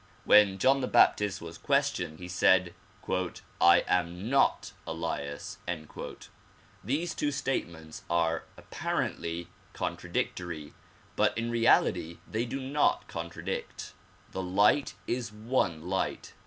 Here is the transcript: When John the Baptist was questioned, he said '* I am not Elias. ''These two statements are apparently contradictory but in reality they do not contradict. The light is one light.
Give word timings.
When 0.25 0.57
John 0.57 0.81
the 0.81 0.87
Baptist 0.87 1.41
was 1.41 1.59
questioned, 1.59 2.17
he 2.17 2.27
said 2.27 2.73
'* 3.27 3.61
I 3.61 3.81
am 3.87 4.31
not 4.31 4.73
Elias. 4.87 5.59
''These 6.83 7.13
two 7.13 7.31
statements 7.31 8.01
are 8.09 8.43
apparently 8.57 9.49
contradictory 9.73 10.73
but 11.15 11.37
in 11.37 11.51
reality 11.51 12.17
they 12.27 12.45
do 12.45 12.59
not 12.59 13.07
contradict. 13.07 13.93
The 14.31 14.41
light 14.41 14.95
is 15.05 15.31
one 15.31 15.87
light. 15.87 16.33